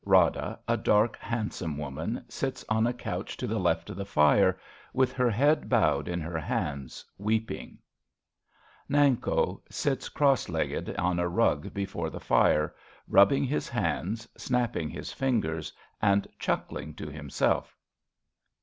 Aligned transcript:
Rada, 0.03 0.57
a 0.67 0.77
dark 0.77 1.15
handsome 1.17 1.77
woman, 1.77 2.25
sits 2.27 2.65
on 2.69 2.87
a 2.87 2.91
couch 2.91 3.37
to 3.37 3.45
the 3.45 3.59
left 3.59 3.87
of 3.87 3.97
the 3.97 4.03
fire, 4.03 4.59
tvith 4.95 5.13
he7' 5.13 5.31
head 5.31 5.69
bowed 5.69 6.07
in 6.07 6.19
her 6.21 6.39
hands, 6.39 7.05
iveeping. 7.21 7.77
Nanko 8.89 9.61
sits 9.69 10.09
cross 10.09 10.49
legged 10.49 10.95
on 10.95 11.19
a 11.19 11.29
rug 11.29 11.71
before 11.71 12.09
the 12.09 12.19
fire, 12.19 12.73
rubbing 13.07 13.43
his 13.43 13.69
hands, 13.69 14.27
snapping 14.35 14.89
his 14.89 15.13
fingers, 15.13 15.71
and 16.01 16.27
chuckling 16.39 16.95
to 16.95 17.11
himself. 17.11 17.77